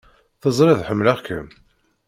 [0.41, 1.47] Teẓriḍ ḥemmleɣ-kem!